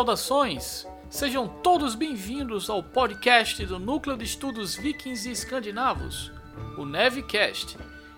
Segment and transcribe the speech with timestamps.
[0.00, 0.86] Saudações!
[1.10, 6.32] Sejam todos bem-vindos ao podcast do Núcleo de Estudos Vikings e Escandinavos,
[6.78, 7.76] o Nevecast.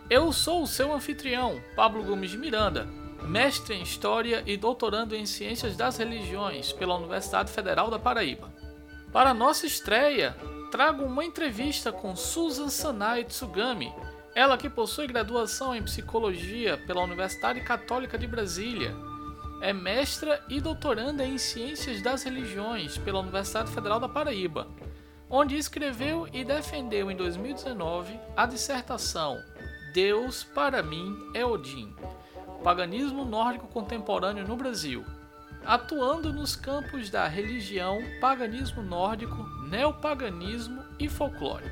[0.08, 2.86] Eu sou o seu anfitrião, Pablo Gomes de Miranda,
[3.24, 8.54] mestre em História e doutorando em Ciências das Religiões pela Universidade Federal da Paraíba.
[9.12, 10.36] Para nossa estreia,
[10.70, 13.92] trago uma entrevista com Susan Sanai Tsugami,
[14.36, 18.94] ela que possui graduação em Psicologia pela Universidade Católica de Brasília
[19.62, 24.66] é mestra e doutoranda em Ciências das Religiões pela Universidade Federal da Paraíba,
[25.30, 29.40] onde escreveu e defendeu em 2019 a dissertação
[29.94, 31.94] Deus para mim é Odin,
[32.64, 35.04] paganismo nórdico contemporâneo no Brasil,
[35.64, 41.70] atuando nos campos da religião, paganismo nórdico, neopaganismo e folclore.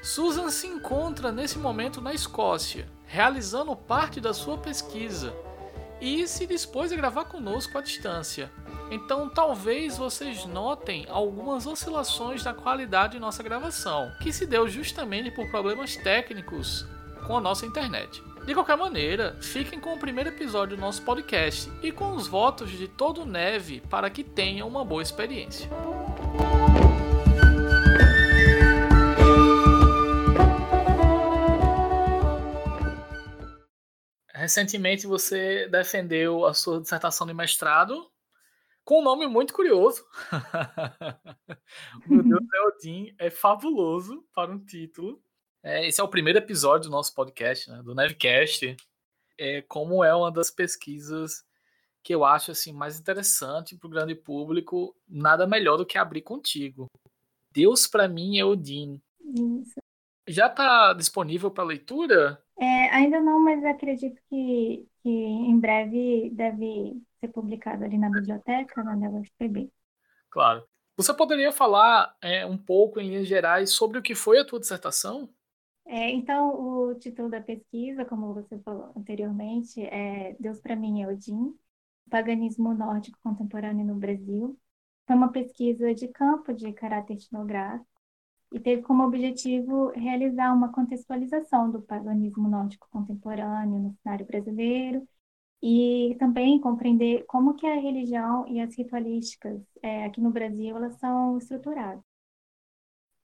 [0.00, 5.34] Susan se encontra nesse momento na Escócia, realizando parte da sua pesquisa
[6.00, 8.50] e se dispôs a gravar conosco à distância.
[8.90, 15.30] Então talvez vocês notem algumas oscilações na qualidade de nossa gravação, que se deu justamente
[15.30, 16.86] por problemas técnicos
[17.26, 18.22] com a nossa internet.
[18.44, 22.70] De qualquer maneira, fiquem com o primeiro episódio do nosso podcast e com os votos
[22.70, 25.68] de todo Neve para que tenham uma boa experiência.
[34.50, 38.10] Recentemente você defendeu a sua dissertação de mestrado
[38.82, 40.04] com um nome muito curioso.
[42.10, 45.22] o Deus é Odin é fabuloso para um título.
[45.62, 48.76] É, esse é o primeiro episódio do nosso podcast, né, do Nevcast.
[49.38, 51.44] É, como é uma das pesquisas
[52.02, 56.22] que eu acho assim mais interessante para o grande público, nada melhor do que abrir
[56.22, 56.88] contigo.
[57.52, 59.00] Deus para mim é Odin.
[59.20, 59.79] Isso.
[60.30, 62.40] Já está disponível para leitura?
[62.58, 68.84] É, ainda não, mas acredito que, que em breve deve ser publicado ali na biblioteca,
[68.84, 69.70] na UFPB.
[70.30, 70.64] Claro.
[70.96, 74.60] Você poderia falar é, um pouco, em linhas gerais, sobre o que foi a tua
[74.60, 75.28] dissertação?
[75.86, 81.08] É, então, o título da pesquisa, como você falou anteriormente, é Deus para mim é
[81.08, 81.52] Odin,
[82.08, 84.56] Paganismo Nórdico Contemporâneo no Brasil.
[85.06, 87.89] Foi uma pesquisa de campo de caráter etnográfico
[88.52, 95.06] e teve como objetivo realizar uma contextualização do paganismo nórdico contemporâneo no cenário brasileiro
[95.62, 100.96] e também compreender como que a religião e as ritualísticas é, aqui no Brasil elas
[100.98, 102.02] são estruturadas.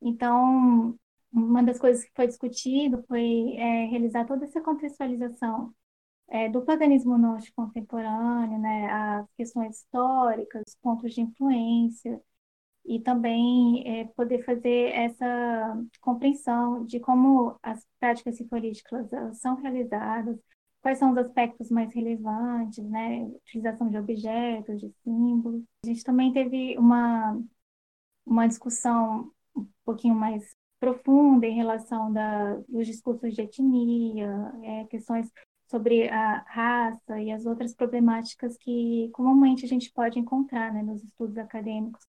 [0.01, 0.99] Então,
[1.33, 5.75] uma das coisas que foi discutido foi é, realizar toda essa contextualização
[6.29, 12.21] é, do paganismo nórdico contemporâneo, né, as questões históricas, pontos de influência,
[12.87, 19.09] e também é, poder fazer essa compreensão de como as práticas cifrísticas
[19.41, 20.39] são realizadas,
[20.83, 23.25] quais são os aspectos mais relevantes, né?
[23.45, 25.63] Utilização de objetos, de símbolos.
[25.85, 27.41] A gente também teve uma,
[28.25, 35.31] uma discussão um pouquinho mais profunda em relação da, dos discursos de etnia, é, questões
[35.69, 41.03] sobre a raça e as outras problemáticas que comumente a gente pode encontrar né, nos
[41.03, 42.07] estudos acadêmicos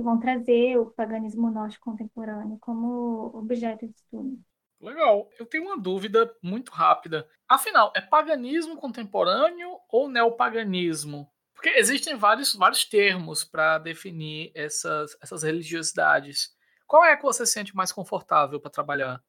[0.00, 4.38] que vão trazer o paganismo nórdico contemporâneo como objeto de estudo.
[4.80, 5.28] Legal.
[5.38, 7.28] Eu tenho uma dúvida muito rápida.
[7.46, 11.30] Afinal, é paganismo contemporâneo ou neopaganismo?
[11.54, 16.56] Porque existem vários, vários termos para definir essas, essas religiosidades.
[16.86, 19.22] Qual é que você sente mais confortável para trabalhar?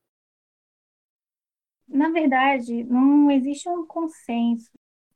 [1.85, 4.71] Na verdade, não existe um consenso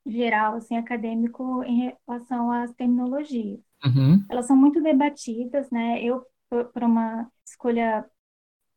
[0.05, 3.64] geral, assim, acadêmico em relação às terminologias.
[3.85, 4.25] Uhum.
[4.29, 6.03] Elas são muito debatidas, né?
[6.03, 8.05] Eu, por, uma escolha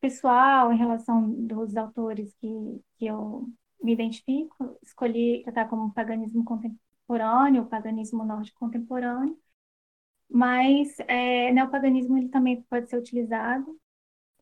[0.01, 2.49] pessoal em relação dos autores que,
[2.97, 3.49] que eu
[3.83, 9.39] me identifico, escolhi tratar como paganismo contemporâneo, paganismo nórdico contemporâneo,
[10.31, 13.79] mas é, neopaganismo ele também pode ser utilizado.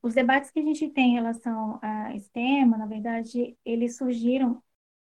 [0.02, 4.62] Os debates que a gente tem em relação a esse tema, na verdade, eles surgiram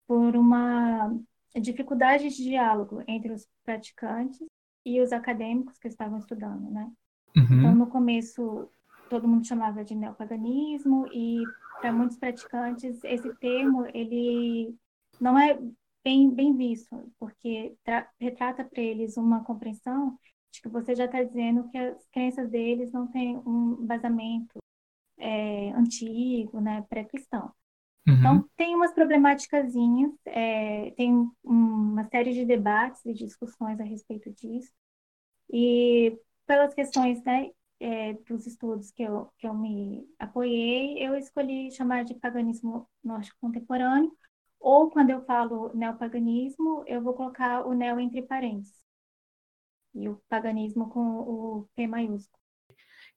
[0.08, 1.18] por uma
[1.56, 4.46] dificuldade de diálogo entre os praticantes
[4.86, 6.92] e os acadêmicos que estavam estudando, né?
[7.36, 7.44] Uhum.
[7.44, 8.70] Então, no começo,
[9.10, 11.44] todo mundo chamava de neopaganismo e
[11.82, 14.74] para muitos praticantes esse termo ele
[15.20, 15.60] não é
[16.04, 17.76] bem bem visto, porque
[18.20, 20.18] retrata para eles uma compreensão
[20.52, 24.58] de que você já está dizendo que as crenças deles não têm um basamento
[25.18, 27.52] é, antigo, né, pré-cristão.
[28.08, 28.14] Uhum.
[28.20, 29.74] Então, tem umas problemáticas,
[30.26, 34.72] é, tem uma série de debates e discussões a respeito disso.
[35.52, 41.72] E pelas questões né, é, dos estudos que eu, que eu me apoiei, eu escolhi
[41.72, 44.16] chamar de paganismo nórdico contemporâneo,
[44.60, 48.84] ou quando eu falo neopaganismo, eu vou colocar o neo entre parênteses.
[49.94, 52.40] e o paganismo com o P maiúsculo.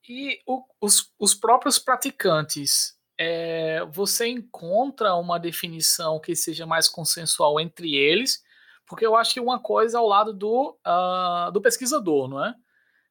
[0.09, 7.59] E o, os, os próprios praticantes, é, você encontra uma definição que seja mais consensual
[7.59, 8.45] entre eles?
[8.87, 12.55] Porque eu acho que uma coisa é ao lado do, uh, do pesquisador, não é?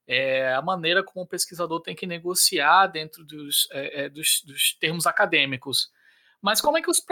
[0.07, 0.53] é?
[0.55, 5.91] A maneira como o pesquisador tem que negociar dentro dos, é, dos, dos termos acadêmicos.
[6.41, 7.03] Mas como é que os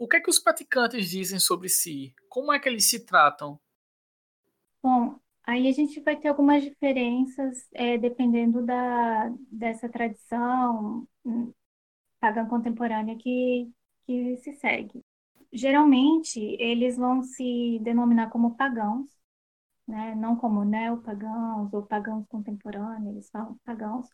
[0.00, 2.14] o que é que os praticantes dizem sobre si?
[2.28, 3.60] Como é que eles se tratam?
[4.82, 11.52] Bom, aí a gente vai ter algumas diferenças é, dependendo da, dessa tradição hum,
[12.22, 13.68] pagã contemporânea que,
[14.06, 15.04] que se segue.
[15.52, 19.10] Geralmente, eles vão se denominar como pagãos,
[19.86, 20.14] né?
[20.14, 24.08] não como neopagãos ou pagãos contemporâneos, eles falam pagãos.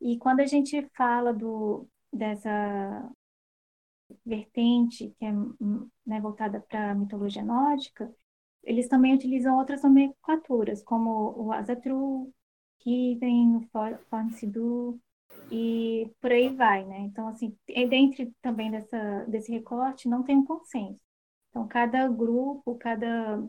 [0.00, 3.08] E quando a gente fala do, dessa
[4.26, 5.32] vertente que é
[6.06, 8.12] né, voltada para a mitologia nórdica,
[8.64, 12.32] eles também utilizam outras nomenclaturas, como o Azatru,
[12.80, 15.00] Kiven, o Fornsidu
[15.50, 17.00] e por aí vai, né?
[17.00, 17.56] Então, assim,
[17.88, 21.00] dentro também dessa, desse recorte não tem um consenso.
[21.50, 23.42] Então, cada grupo, cada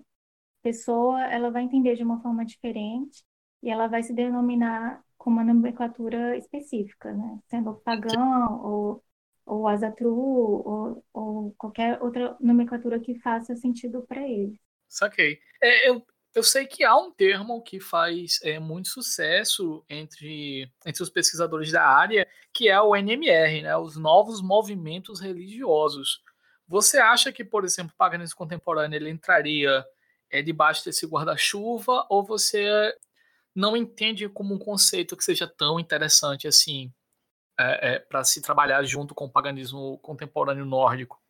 [0.61, 3.23] pessoa, ela vai entender de uma forma diferente
[3.61, 7.39] e ela vai se denominar com uma nomenclatura específica, né?
[7.49, 9.03] Sendo pagão ou
[9.49, 14.59] ou Azatru, ou, ou qualquer outra nomenclatura que faça sentido para ele.
[14.87, 15.39] Saquei.
[15.61, 21.03] É, eu, eu sei que há um termo que faz é, muito sucesso entre, entre
[21.03, 26.21] os pesquisadores da área, que é o NMR, né, os novos movimentos religiosos.
[26.67, 29.85] Você acha que, por exemplo, o paganismo contemporâneo ele entraria
[30.29, 32.95] é, debaixo desse guarda-chuva, ou você
[33.55, 36.93] não entende como um conceito que seja tão interessante assim?
[37.59, 41.21] é, é, para se trabalhar junto com o paganismo contemporâneo nórdico?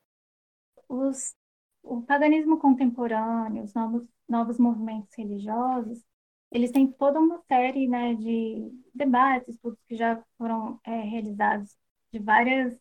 [0.88, 1.36] Os,
[1.84, 6.04] o paganismo contemporâneo, os novos, novos movimentos religiosos,
[6.52, 11.76] eles têm toda uma série né, de debates, estudos que já foram é, realizados
[12.12, 12.80] de várias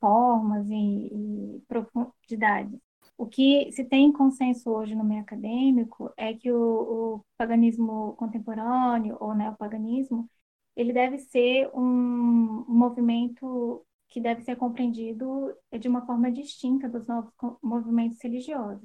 [0.00, 2.78] formas e, e profundidades.
[3.16, 9.16] O que se tem consenso hoje no meio acadêmico é que o, o paganismo contemporâneo
[9.20, 10.28] ou neopaganismo
[10.76, 17.32] ele deve ser um movimento que deve ser compreendido de uma forma distinta dos novos
[17.62, 18.84] movimentos religiosos.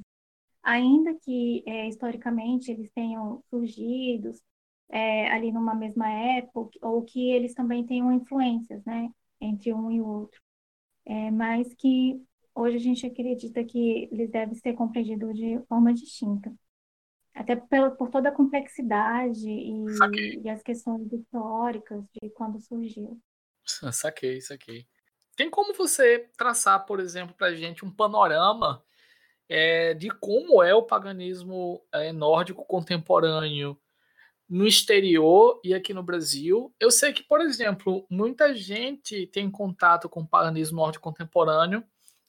[0.64, 4.32] Ainda que, é, historicamente, eles tenham surgido
[4.90, 9.10] é, ali numa mesma época, ou que eles também tenham influências, né,
[9.42, 10.40] entre um e o outro.
[11.06, 12.22] É, mas que
[12.54, 16.54] hoje a gente acredita que eles devem ser compreendidos de forma distinta.
[17.34, 19.86] Até pela, por toda a complexidade e,
[20.44, 23.20] e, as questões históricas de quando surgiu.
[23.92, 24.88] Saquei, saquei.
[25.36, 28.84] Tem como você traçar, por exemplo, para a gente um panorama
[29.50, 33.80] é, de como é o paganismo é, nórdico contemporâneo
[34.48, 36.74] no exterior e aqui no Brasil?
[36.80, 41.84] Eu sei que, por exemplo, muita gente tem contato com o paganismo nórdico contemporâneo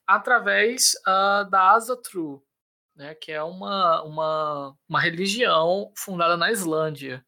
[0.07, 2.41] através uh, da Asa True,
[2.95, 7.25] né, que é uma, uma, uma religião fundada na Islândia,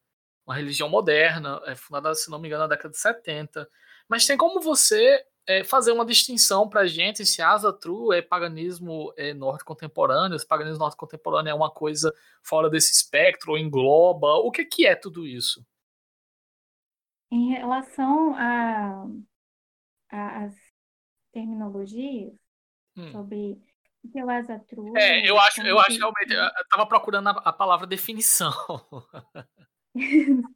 [0.46, 3.68] uma religião moderna, é fundada, se não me engano, na década de 70.
[4.08, 8.20] Mas tem como você é, fazer uma distinção para a gente se Asa True é
[8.20, 13.58] paganismo é, norte contemporâneo, se paganismo norte contemporâneo é uma coisa fora desse espectro, ou
[13.58, 15.66] engloba, o que, que é tudo isso?
[17.30, 18.34] Em relação
[20.10, 20.54] às
[21.32, 22.34] terminologias
[22.94, 23.10] hum.
[23.10, 23.58] sobre
[24.14, 24.96] eu Asatru.
[24.96, 26.32] É, eu acho, eu acho realmente.
[26.32, 28.52] Eu estava procurando a, a, palavra definição.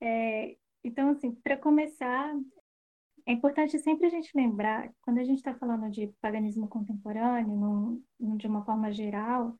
[0.00, 2.34] é, então, assim, para começar,
[3.26, 8.36] é importante sempre a gente lembrar, quando a gente está falando de paganismo contemporâneo, num,
[8.36, 9.58] de uma forma geral,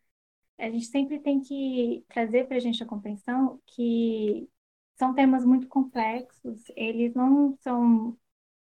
[0.58, 4.48] a gente sempre tem que trazer para a gente a compreensão que
[4.96, 8.16] são temas muito complexos, eles não são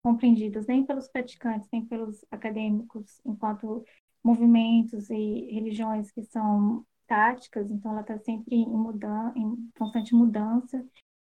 [0.03, 3.84] compreendidos nem pelos praticantes, nem pelos acadêmicos, enquanto
[4.24, 10.86] movimentos e religiões que são táticas, então ela está sempre em, mudança, em constante mudança,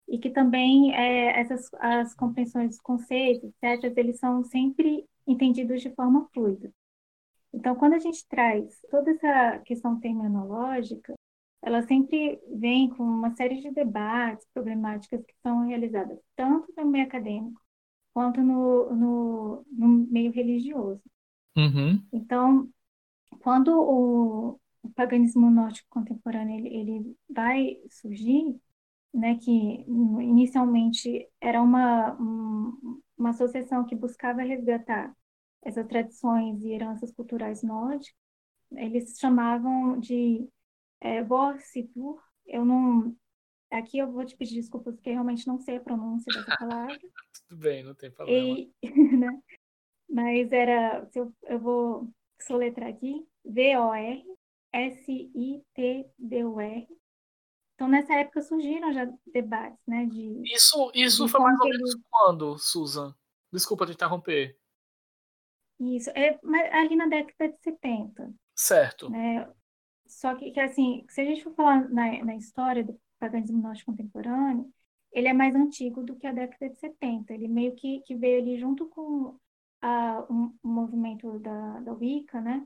[0.07, 5.93] e que também é, essas as compreensões dos conceitos, etc., eles são sempre entendidos de
[5.93, 6.71] forma fluida.
[7.53, 11.13] Então, quando a gente traz toda essa questão terminológica,
[11.61, 17.05] ela sempre vem com uma série de debates, problemáticas que são realizadas tanto no meio
[17.05, 17.61] acadêmico
[18.13, 21.01] quanto no, no, no meio religioso.
[21.55, 22.01] Uhum.
[22.11, 22.69] Então,
[23.39, 28.55] quando o, o paganismo nórdico contemporâneo ele, ele vai surgir,
[29.13, 32.13] né, que inicialmente era uma,
[33.17, 35.15] uma associação que buscava resgatar
[35.61, 38.15] essas tradições e heranças culturais nórdicas,
[38.71, 40.47] eles chamavam de
[40.99, 43.15] é, Vorsitur, eu não.
[43.71, 46.99] Aqui eu vou te pedir desculpas porque realmente não sei a pronúncia dessa palavra.
[47.47, 48.59] Tudo bem, não tem problema.
[48.59, 48.71] E,
[49.17, 49.41] né?
[50.09, 51.05] Mas era.
[51.11, 54.23] Se eu, eu vou soletrar aqui: V-O-R
[54.73, 55.27] S-I-T-D-U-R.
[57.75, 60.05] Então, nessa época surgiram já debates, né?
[60.05, 62.03] De, isso isso de foi mais ou menos ele...
[62.09, 63.15] quando, Susan?
[63.51, 64.57] Desculpa te interromper.
[65.79, 66.39] Isso, é
[66.71, 68.33] ali na década de 70.
[68.55, 69.09] Certo.
[69.09, 69.51] Né?
[70.07, 73.83] Só que, que, assim, se a gente for falar na, na história do paganismo norte
[73.83, 74.71] contemporâneo,
[75.11, 77.33] ele é mais antigo do que a década de 70.
[77.33, 79.37] Ele meio que, que veio ali junto com
[79.81, 82.65] a, um, um movimento da, da Wicca, né?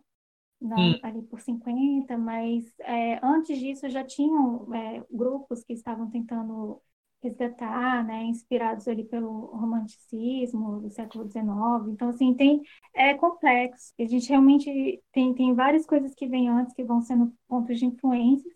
[0.59, 0.99] Não, hum.
[1.03, 6.81] ali por 50, mas é, antes disso já tinham é, grupos que estavam tentando
[7.21, 11.89] resgatar, né, inspirados ali pelo romanticismo do século XIX.
[11.89, 12.61] Então, assim, tem,
[12.93, 13.93] é complexo.
[13.99, 17.85] A gente realmente tem, tem várias coisas que vêm antes que vão sendo pontos de
[17.85, 18.51] influência.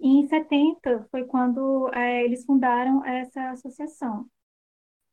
[0.00, 4.26] E em 70 foi quando é, eles fundaram essa associação,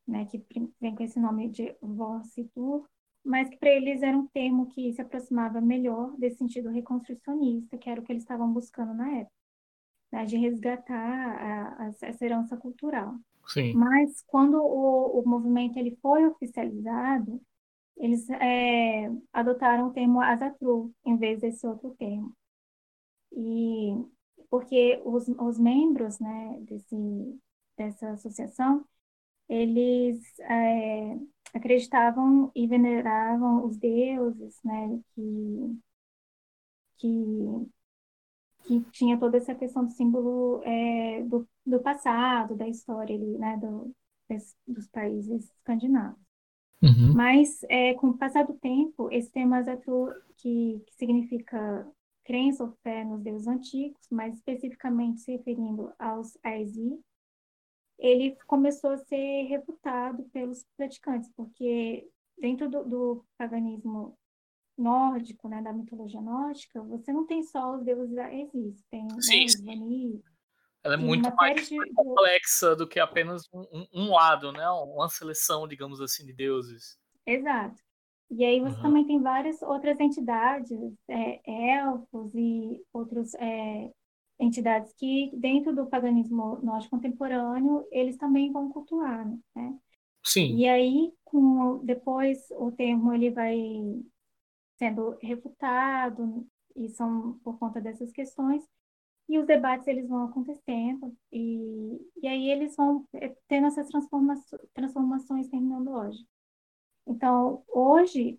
[0.06, 0.42] né, que
[0.80, 2.86] vem com esse nome de Vorsitur,
[3.28, 7.90] mas que para eles era um termo que se aproximava melhor desse sentido reconstrucionista, que
[7.90, 9.38] era o que eles estavam buscando na época
[10.10, 13.14] né, de resgatar a, a, essa herança cultural.
[13.46, 13.74] Sim.
[13.74, 17.40] Mas quando o, o movimento ele foi oficializado,
[17.98, 22.34] eles é, adotaram o termo Azatru em vez desse outro termo.
[23.32, 23.92] E
[24.48, 27.40] porque os, os membros né, desse,
[27.76, 28.84] dessa associação,
[29.48, 31.18] eles é,
[31.58, 35.78] acreditavam e veneravam os deuses né, que,
[36.98, 37.68] que
[38.68, 43.56] que tinha toda essa questão do símbolo é, do, do passado, da história ali, né,
[43.56, 43.94] do,
[44.28, 46.20] des, dos países escandinavos.
[46.82, 47.14] Uhum.
[47.14, 49.64] Mas, é, com o passar do tempo, esse tema
[50.36, 51.90] que, que significa
[52.24, 57.00] crença ou fé nos deuses antigos, mais especificamente se referindo aos Aesi,
[57.98, 64.16] ele começou a ser refutado pelos praticantes, porque dentro do, do paganismo
[64.76, 69.74] nórdico, né, da mitologia nórdica, você não tem só os deuses existem, tem sim, né,
[69.74, 70.22] Vani,
[70.84, 71.76] ela é muito mais de...
[71.94, 74.68] complexa do que apenas um, um, lado, né?
[74.70, 76.98] Uma seleção, digamos assim, de deuses.
[77.26, 77.76] Exato.
[78.30, 78.82] E aí você uhum.
[78.82, 80.70] também tem várias outras entidades,
[81.08, 81.40] é,
[81.76, 83.90] elfos e outras é,
[84.38, 89.78] entidades que, dentro do paganismo nórdico contemporâneo, eles também vão cultuar, né?
[90.24, 90.56] Sim.
[90.56, 93.56] E aí, com, depois, o termo ele vai
[94.78, 98.64] sendo refutado, e são por conta dessas questões,
[99.28, 104.62] e os debates eles vão acontecendo, e, e aí eles vão eh, tendo essas transformações,
[104.72, 106.26] transformações terminológicas.
[107.06, 108.38] Então, hoje,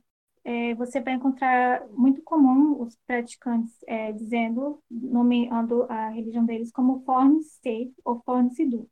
[0.49, 7.03] é, você vai encontrar muito comum os praticantes é, dizendo, nomeando a religião deles como
[7.41, 8.89] State ou Form Sidu,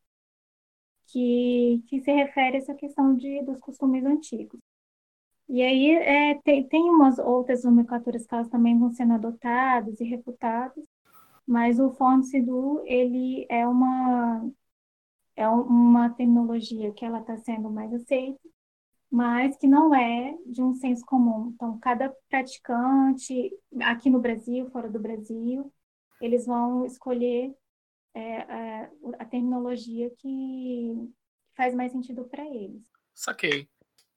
[1.08, 4.60] que, que se refere a essa questão de, dos costumes antigos.
[5.50, 10.04] E aí é, tem, tem umas outras nomenclaturas que elas também vão sendo adotadas e
[10.04, 10.86] refutadas,
[11.48, 14.48] mas o Fornsidu, ele é uma,
[15.36, 18.40] é uma terminologia que ela está sendo mais aceita,
[19.10, 21.52] mas que não é de um senso comum.
[21.54, 25.72] Então, cada praticante, aqui no Brasil, fora do Brasil,
[26.22, 27.54] eles vão escolher
[28.14, 30.94] é, é, a terminologia que
[31.56, 32.84] faz mais sentido para eles.
[33.14, 33.70] Saquei.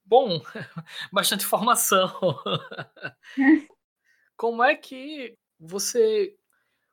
[0.05, 0.41] Bom,
[1.13, 2.11] bastante informação.
[4.37, 6.35] como é que você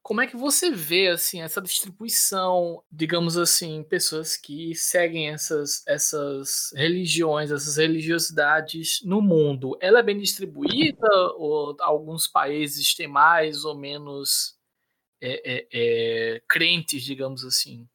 [0.08, 6.72] como é que você vê assim essa distribuição, digamos assim, pessoas que seguem essas essas
[6.74, 9.78] religiões, essas religiosidades no mundo?
[9.82, 14.58] Ela é bem distribuída ou alguns países têm mais ou menos
[15.22, 17.86] é, é, é, crentes, digamos assim?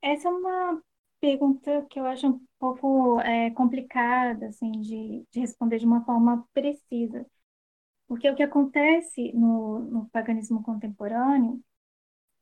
[0.00, 0.82] Essa é uma
[1.20, 6.42] pergunta que eu acho um pouco é, complicada assim, de, de responder de uma forma
[6.54, 7.26] precisa.
[8.12, 11.64] Porque o que acontece no, no paganismo contemporâneo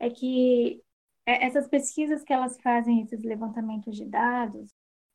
[0.00, 0.82] é que
[1.24, 4.74] é, essas pesquisas que elas fazem, esses levantamentos de dados,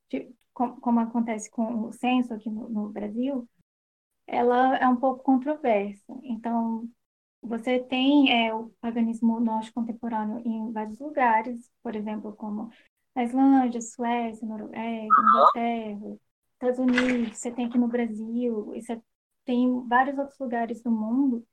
[0.10, 3.46] de, com, como acontece com o censo aqui no, no Brasil,
[4.26, 6.18] ela é um pouco controversa.
[6.24, 6.90] Então,
[7.42, 12.70] você tem é, o paganismo norte contemporâneo em vários lugares, por exemplo, como
[13.14, 16.18] na Islândia, Suécia, Noruega, Inglaterra,
[16.54, 19.02] Estados Unidos, você tem aqui no Brasil, você
[19.46, 21.46] tem vários outros lugares do mundo,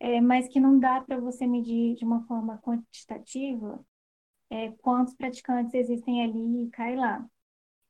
[0.00, 3.84] é, mas que não dá para você medir de uma forma quantitativa
[4.50, 7.26] é, quantos praticantes existem ali e cai lá.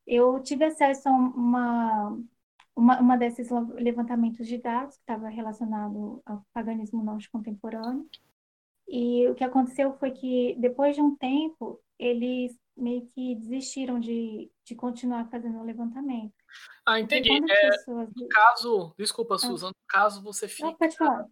[0.07, 2.19] Eu tive acesso a uma,
[2.75, 8.09] uma, uma desses levantamentos de dados que estava relacionado ao paganismo norte contemporâneo,
[8.87, 14.51] E o que aconteceu foi que, depois de um tempo, eles meio que desistiram de,
[14.65, 16.33] de continuar fazendo o levantamento.
[16.85, 17.29] Ah, entendi.
[17.29, 18.09] É, pessoas...
[18.15, 19.39] No caso, desculpa, ah.
[19.39, 20.67] Susan, no caso você fica.
[20.67, 21.25] Não, pode falar.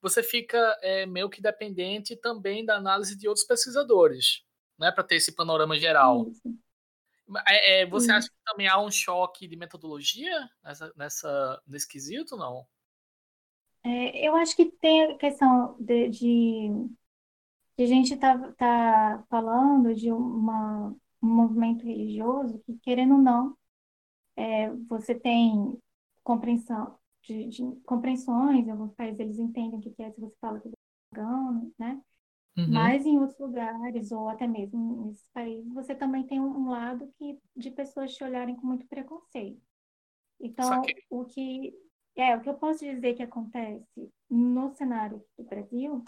[0.00, 4.44] Você fica é, meio que dependente também da análise de outros pesquisadores,
[4.78, 6.26] né, para ter esse panorama geral.
[7.48, 12.36] É, é, você acha que também há um choque de metodologia nessa, nessa, nesse quesito,
[12.36, 12.64] não?
[13.82, 16.70] É, eu acho que tem a questão de, de,
[17.76, 23.56] de a gente tá, tá falando de uma, um movimento religioso que, querendo ou não,
[24.36, 25.78] é, você tem
[26.22, 30.60] compreensão de, de, compreensões, em alguns países eles entendem o que é se você fala
[30.60, 30.72] que é
[31.10, 32.00] pagão, né?
[32.56, 32.70] Uhum.
[32.70, 37.38] Mas em outros lugares, ou até mesmo nesses países, você também tem um lado que,
[37.54, 39.60] de pessoas te olharem com muito preconceito.
[40.40, 41.74] Então, o que
[42.16, 46.02] é o que eu posso dizer que acontece no cenário do Brasil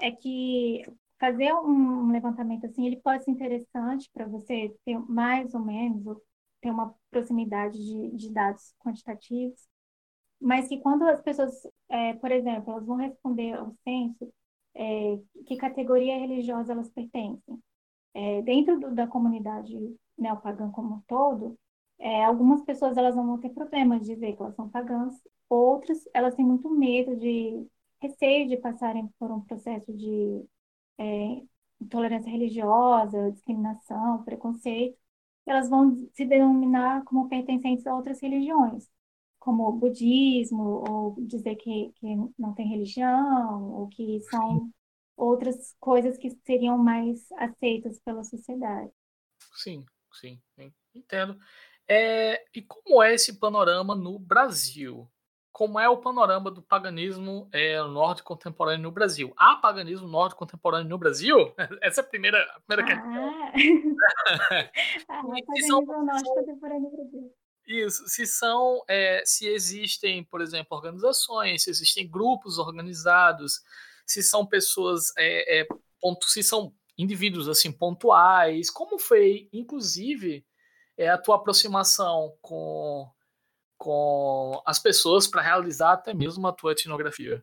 [0.00, 0.84] é que
[1.20, 6.18] fazer um levantamento assim, ele pode ser interessante para você ter mais ou menos
[6.60, 9.68] ter uma proximidade de, de dados quantitativos,
[10.40, 11.52] mas que quando as pessoas,
[11.88, 14.32] é, por exemplo, elas vão responder ao censo,
[14.74, 17.60] é, que categoria religiosa elas pertencem.
[18.14, 19.76] É, dentro do, da comunidade
[20.16, 21.58] neopagã como um todo,
[21.98, 25.14] é, algumas pessoas elas vão ter problema de dizer que elas são pagãs,
[25.48, 27.66] outras elas têm muito medo de
[28.00, 30.44] receio de passarem por um processo de
[30.98, 31.42] é,
[31.80, 34.98] intolerância religiosa, discriminação, preconceito,
[35.46, 38.86] elas vão se denominar como pertencentes a outras religiões,
[39.38, 44.70] como budismo, ou dizer que, que não tem religião, ou que são
[45.16, 48.90] outras coisas que seriam mais aceitas pela sociedade.
[49.54, 50.40] Sim, sim,
[50.94, 51.38] entendo.
[51.88, 55.10] É, e como é esse panorama no Brasil?
[55.52, 59.32] Como é o panorama do paganismo é, norte contemporâneo no Brasil?
[59.36, 61.52] Há paganismo norte contemporâneo no Brasil?
[61.82, 63.52] Essa é a primeira, a primeira ah.
[63.52, 64.70] questão.
[65.08, 67.34] ah, paganismo norte contemporâneo no Brasil.
[67.68, 73.60] Isso, se são, é, se existem, por exemplo, organizações, se existem grupos organizados,
[74.06, 75.68] se são pessoas, é, é,
[76.00, 80.46] ponto, se são indivíduos assim pontuais, como foi, inclusive,
[80.96, 83.06] é a tua aproximação com,
[83.78, 87.42] com as pessoas para realizar até mesmo a tua etnografia?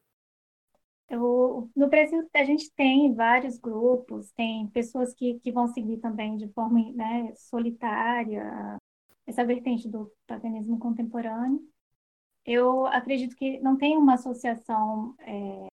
[1.08, 6.36] Eu, no Brasil, a gente tem vários grupos, tem pessoas que, que vão seguir também
[6.36, 8.78] de forma né, solitária
[9.26, 11.62] essa vertente do paganismo contemporâneo.
[12.45, 15.67] Eu acredito que não tem uma associação é,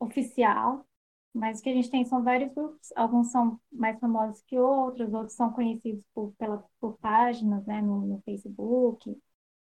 [0.00, 0.86] oficial,
[1.32, 5.12] mas o que a gente tem são vários grupos, alguns são mais famosos que outros,
[5.12, 9.14] outros são conhecidos por, pela, por páginas né, no, no Facebook,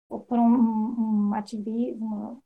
[0.09, 2.43] por um, um, ativismo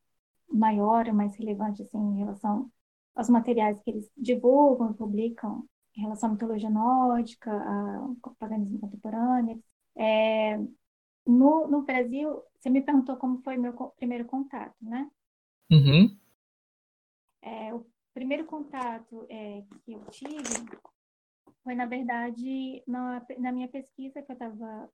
[0.51, 2.71] maior, mais relevante assim, em relação
[3.14, 5.64] aos materiais que eles divulgam, publicam
[5.97, 9.62] em relação à mitologia nórdica, ao paganismo contemporâneo.
[9.97, 10.57] É,
[11.27, 15.11] no, no Brasil, você me perguntou como foi meu primeiro contato, né?
[15.71, 16.16] Uhum.
[17.42, 20.42] É, o primeiro contato é, que eu tive
[21.62, 24.90] foi, na verdade, na, na minha pesquisa que eu estava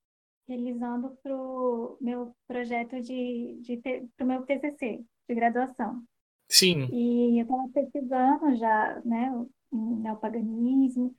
[0.48, 3.76] realizando para o meu projeto de, de
[4.16, 6.02] para o meu TCC de graduação.
[6.48, 6.88] Sim.
[6.92, 9.30] E eu estava pesquisando já, né,
[9.70, 11.14] o neopaganismo,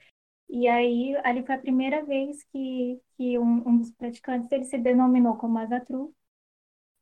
[0.49, 4.77] e aí ali foi a primeira vez que, que um, um dos praticantes ele se
[4.77, 6.13] denominou como Azatru,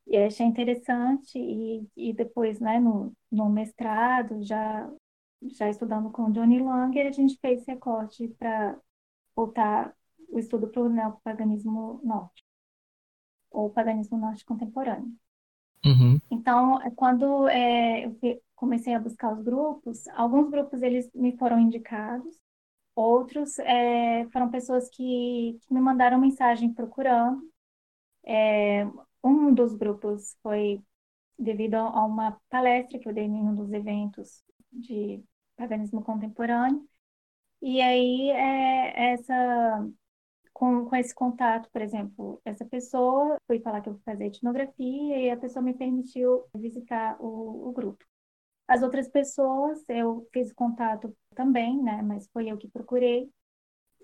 [0.07, 4.89] e achei interessante, e, e depois, né, no, no mestrado, já,
[5.43, 8.77] já estudando com Johnny Langer, a gente fez esse recorte para
[9.35, 9.95] voltar
[10.29, 12.43] o estudo para o neopaganismo norte,
[13.49, 15.13] ou paganismo norte contemporâneo.
[15.85, 16.19] Uhum.
[16.31, 21.59] Então, é quando é, eu comecei a buscar os grupos, alguns grupos eles me foram
[21.59, 22.39] indicados,
[22.95, 27.41] outros é, foram pessoas que, que, me mandaram mensagem procurando.
[28.25, 28.85] É,
[29.23, 30.81] um dos grupos foi
[31.37, 35.23] devido a uma palestra que eu dei em um dos eventos de
[35.55, 36.87] paganismo contemporâneo.
[37.61, 39.89] E aí, é, essa,
[40.53, 45.17] com, com esse contato, por exemplo, essa pessoa, fui falar que eu vou fazer etnografia
[45.19, 48.05] e a pessoa me permitiu visitar o, o grupo.
[48.67, 53.29] As outras pessoas, eu fiz contato também, né, mas foi eu que procurei.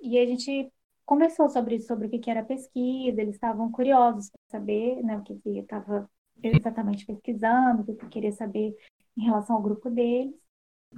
[0.01, 0.71] E a gente
[1.05, 5.35] conversou sobre sobre o que era pesquisa, eles estavam curiosos para saber né, o que,
[5.39, 6.09] que eu estava
[6.43, 8.75] exatamente pesquisando, o que eu queria saber
[9.17, 10.35] em relação ao grupo deles.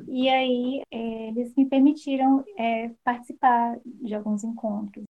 [0.08, 5.06] E aí é, eles me permitiram é, participar de alguns encontros.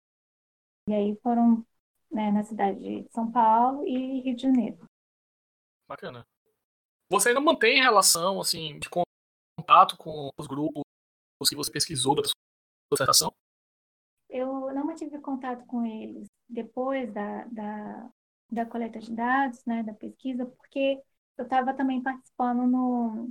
[0.88, 1.66] E aí foram
[2.12, 4.78] né, na cidade de São Paulo e Rio de Janeiro.
[5.88, 6.26] Bacana.
[7.10, 10.84] Você ainda mantém relação assim de contato com os grupos
[11.50, 12.34] que você pesquisou da sua
[12.92, 13.34] dissertação?
[14.30, 18.10] Eu não mantive contato com eles depois da, da,
[18.50, 21.02] da coleta de dados, né, da pesquisa, porque
[21.38, 23.30] eu estava também participando no,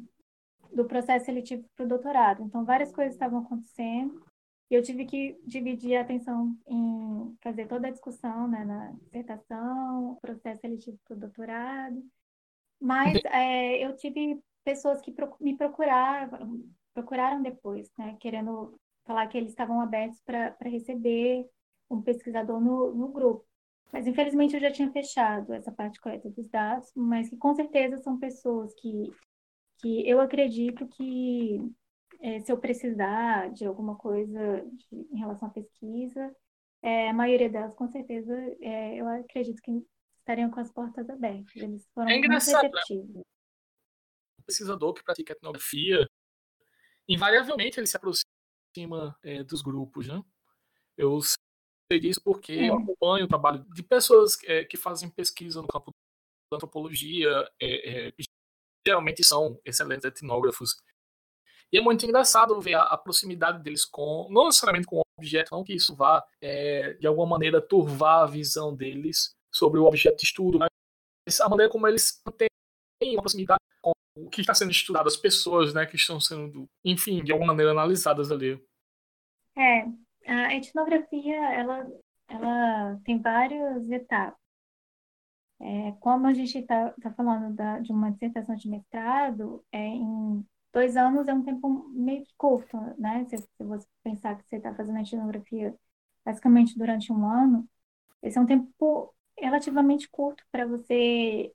[0.75, 2.43] do processo seletivo para o doutorado.
[2.43, 4.23] Então, várias coisas estavam acontecendo
[4.71, 10.17] e eu tive que dividir a atenção em fazer toda a discussão né, na dissertação,
[10.23, 12.05] processo seletivo para o doutorado.
[12.81, 19.51] Mas é, eu tive pessoas que me procuraram, procuraram depois, né, querendo falar que eles
[19.51, 21.45] estavam abertos para receber
[21.91, 23.45] um pesquisador no, no grupo.
[23.93, 27.99] Mas, infelizmente, eu já tinha fechado essa parte correta dos dados, mas que com certeza
[27.99, 29.13] são pessoas que,
[29.79, 31.59] que eu acredito que,
[32.23, 36.35] é, se eu precisar de alguma coisa de, em relação à pesquisa,
[36.83, 39.85] é, a maioria delas, com certeza, é, eu acredito que
[40.19, 41.55] estariam com as portas abertas.
[41.57, 42.71] Eles foram é engraçado, né?
[42.71, 43.15] receptivos.
[43.15, 43.23] Né?
[44.39, 46.09] O pesquisador que pratica etnografia,
[47.09, 50.23] invariavelmente ele se aproxima é, dos grupos, né?
[50.97, 55.69] Eu sei disso porque eu acompanho o trabalho de pessoas é, que fazem pesquisa no
[55.69, 55.91] campo
[56.51, 57.31] da antropologia,
[57.61, 58.13] é, é,
[58.87, 60.77] geralmente são excelentes etnógrafos.
[61.73, 65.53] E é muito engraçado ver a, a, proximidade deles com, não necessariamente com o objeto,
[65.53, 70.17] não que isso vá, é, de alguma maneira, turvar a visão deles sobre o objeto
[70.17, 74.73] de estudo, mas a maneira como eles têm uma proximidade com o que está sendo
[74.73, 78.61] estudado, as pessoas né, que estão sendo, enfim, de alguma maneira analisadas ali.
[79.57, 79.85] É,
[80.27, 81.87] a etnografia, ela,
[82.29, 84.39] ela tem várias etapas.
[85.63, 90.45] É, como a gente está tá falando da, de uma dissertação de mestrado, é, em
[90.73, 93.25] dois anos é um tempo meio curto, né?
[93.29, 95.75] Se, se você pensar que você está fazendo etnografia
[96.25, 97.69] basicamente durante um ano,
[98.23, 101.53] esse é um tempo relativamente curto para você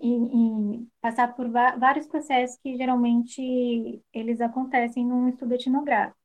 [0.00, 6.18] e, e passar por vários processos que geralmente eles acontecem num estudo etnográfico.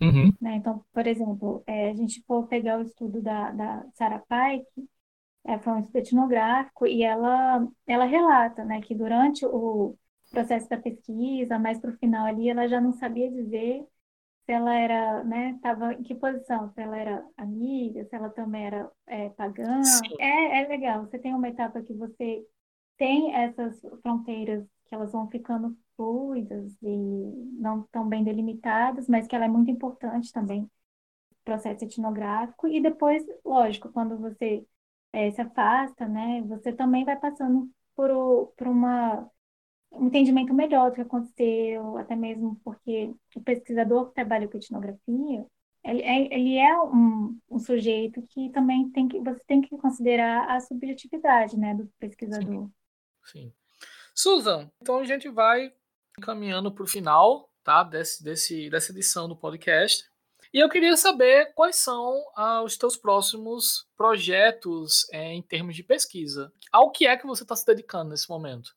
[0.00, 0.32] Uhum.
[0.40, 0.56] Né?
[0.56, 4.88] Então, por exemplo, é, a gente for pegar o estudo da, da Sarah Pike,
[5.44, 9.96] é, foi um estudo etnográfico, e ela, ela relata né, que durante o
[10.30, 13.84] processo da pesquisa, mais para o final ali, ela já não sabia dizer
[14.46, 18.66] se ela era, né, estava em que posição, se ela era amiga, se ela também
[18.66, 19.80] era é, pagã.
[20.18, 22.44] É, é legal, você tem uma etapa que você
[22.96, 29.36] tem essas fronteiras que elas vão ficando fluidas e não tão bem delimitadas, mas que
[29.36, 30.68] ela é muito importante também
[31.44, 34.64] processo etnográfico e depois, lógico, quando você
[35.12, 39.28] é, se afasta, né, você também vai passando por, por uma
[39.92, 45.46] um entendimento melhor do que aconteceu, até mesmo porque o pesquisador que trabalha com etnografia,
[45.84, 50.48] ele é, ele é um, um, sujeito que também tem que você tem que considerar
[50.50, 52.66] a subjetividade, né, do pesquisador.
[52.66, 52.72] Sim.
[53.24, 53.52] Sim.
[54.14, 55.72] Susan, então a gente vai
[56.20, 60.10] caminhando para o final tá, desse, desse, dessa edição do podcast.
[60.52, 65.84] E eu queria saber quais são ah, os teus próximos projetos é, em termos de
[65.84, 66.52] pesquisa.
[66.72, 68.74] Ao que é que você está se dedicando nesse momento?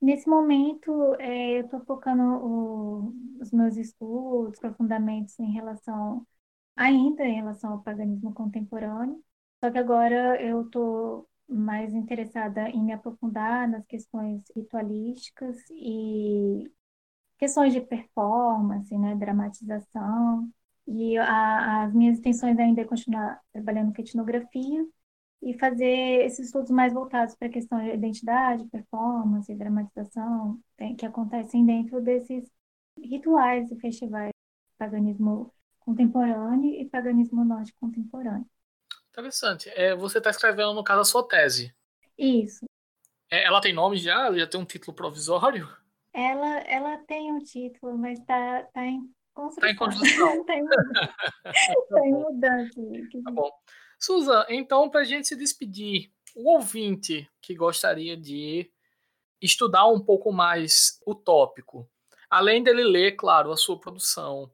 [0.00, 6.26] Nesse momento, é, eu estou focando o, os meus estudos, aprofundamentos em relação,
[6.76, 9.22] ainda em relação ao paganismo contemporâneo.
[9.62, 16.70] Só que agora eu estou mais interessada em me aprofundar nas questões ritualísticas e
[17.38, 20.50] questões de performance, né, dramatização.
[20.86, 24.86] E a, as minhas intenções ainda é continuar trabalhando com etnografia
[25.44, 30.58] e fazer esses estudos mais voltados para a questão de identidade, performance e dramatização
[30.98, 32.50] que acontecem dentro desses
[32.98, 34.30] rituais e festivais
[34.78, 38.46] paganismo contemporâneo e paganismo norte contemporâneo.
[39.10, 39.68] Interessante.
[39.70, 41.74] É, você está escrevendo, no caso, a sua tese.
[42.18, 42.64] Isso.
[43.30, 44.32] É, ela tem nome já?
[44.32, 45.68] Já tem um título provisório?
[46.12, 49.68] Ela, ela tem um título, mas está tá em construção.
[49.68, 50.40] Está em construção.
[50.40, 52.80] Está em, tá em mudança.
[53.24, 53.50] Tá bom.
[54.04, 58.70] Susan, então, para a gente se despedir, o ouvinte que gostaria de
[59.40, 61.88] estudar um pouco mais o tópico,
[62.28, 64.52] além dele ler, claro, a sua produção,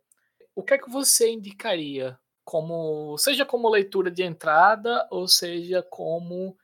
[0.54, 6.56] o que é que você indicaria como seja como leitura de entrada ou seja como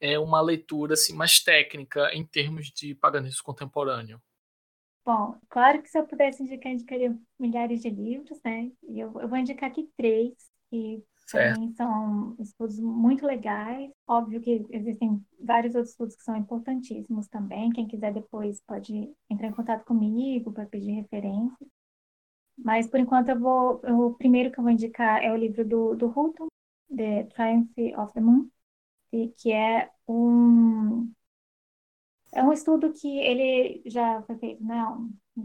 [0.00, 4.18] é, uma leitura assim mais técnica em termos de paganismo contemporâneo?
[5.04, 8.70] Bom, claro que se eu pudesse indicar, indicaria milhares de livros, né?
[8.82, 10.34] Eu, eu vou indicar aqui três,
[10.70, 11.02] que
[11.38, 13.90] mim são estudos muito legais.
[14.06, 17.70] Óbvio que existem vários outros estudos que são importantíssimos também.
[17.70, 21.68] Quem quiser depois pode entrar em contato comigo para pedir referências.
[22.56, 23.80] Mas, por enquanto, eu vou.
[23.84, 26.48] O primeiro que eu vou indicar é o livro do, do Hutton,
[26.94, 28.48] The Triumph of the Moon,
[29.38, 31.10] que é um.
[32.32, 34.78] É um estudo que ele já foi feito né,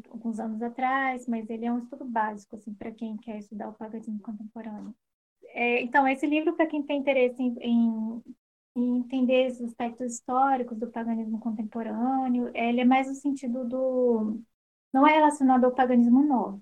[0.09, 3.73] alguns anos atrás, mas ele é um estudo básico assim para quem quer estudar o
[3.73, 4.95] paganismo contemporâneo.
[5.55, 8.21] É, então, esse livro, para quem tem interesse em,
[8.75, 14.41] em, entender os aspectos históricos do paganismo contemporâneo, ele é mais no sentido do.
[14.93, 16.61] não é relacionado ao paganismo novo,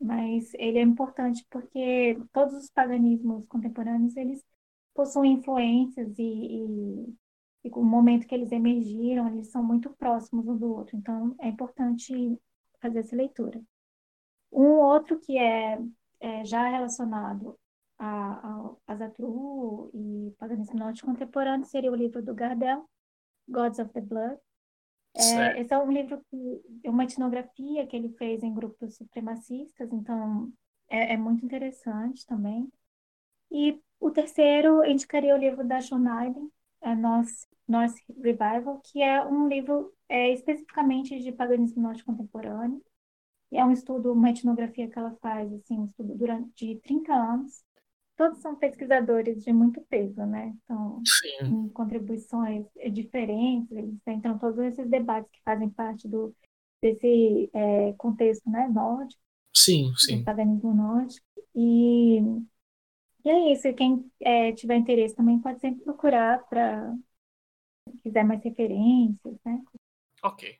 [0.00, 4.44] mas ele é importante porque todos os paganismos contemporâneos eles
[4.94, 7.16] possuem influências e, e,
[7.64, 10.96] e o momento que eles emergiram, eles são muito próximos um do outro.
[10.96, 12.12] Então, é importante
[12.80, 13.62] fazer essa leitura.
[14.52, 15.78] Um outro que é,
[16.20, 17.58] é já relacionado
[17.98, 22.88] a, a, Zatru e paganismo nórdico contemporâneo seria o livro do Gardel,
[23.48, 24.38] Gods of the Blood.
[25.14, 29.90] É, esse é um livro que é uma etnografia que ele fez em grupos supremacistas,
[29.90, 30.52] então
[30.88, 32.70] é, é muito interessante também.
[33.50, 36.50] E o terceiro, eu indicaria o livro da Schoneiden,
[36.82, 37.30] a North,
[37.66, 42.82] North Revival, que é um livro é, especificamente de paganismo norte contemporâneo.
[43.50, 47.64] É um estudo, uma etnografia que ela faz, assim, um estudo durante 30 anos,
[48.16, 50.54] todos são pesquisadores de muito peso, né?
[50.64, 51.02] Então,
[51.40, 56.34] com contribuições diferentes, eles entram todos esses debates que fazem parte do,
[56.82, 59.20] desse é, contexto né, nórdico.
[59.54, 60.24] Sim, sim.
[60.24, 61.26] paganismo nórdico.
[61.54, 62.20] E,
[63.24, 66.94] e é isso, quem é, tiver interesse também pode sempre procurar para
[68.02, 69.62] quiser mais referências, né?
[70.22, 70.58] Ok.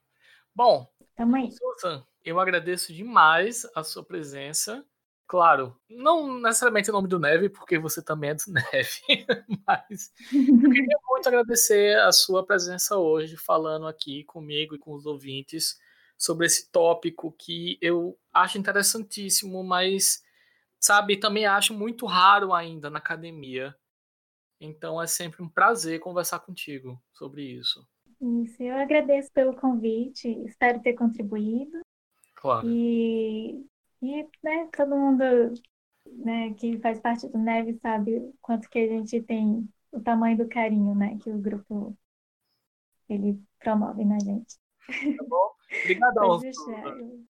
[0.55, 4.87] Bom, Tamo Susan, eu agradeço demais a sua presença.
[5.27, 9.27] Claro, não necessariamente o nome do Neve, porque você também é do Neve,
[9.67, 15.05] mas eu queria muito agradecer a sua presença hoje, falando aqui comigo e com os
[15.05, 15.79] ouvintes
[16.17, 20.23] sobre esse tópico que eu acho interessantíssimo, mas,
[20.79, 23.75] sabe, também acho muito raro ainda na academia.
[24.61, 27.85] Então é sempre um prazer conversar contigo sobre isso.
[28.45, 31.81] Isso, eu agradeço pelo convite, espero ter contribuído.
[32.37, 32.67] Claro.
[32.69, 33.67] E
[34.03, 35.25] e, né, todo mundo
[36.07, 40.37] né, que faz parte do Neve sabe o quanto que a gente tem o tamanho
[40.37, 41.97] do carinho, né, que o grupo
[43.09, 44.57] ele promove na gente.
[45.17, 45.51] Tá bom?
[45.83, 46.41] Obrigadão.